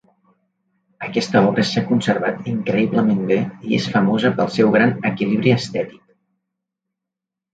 [1.07, 3.37] Aquesta obra s'ha conservat increïblement bé
[3.71, 6.01] i és famosa pel seu gran equilibri estètic.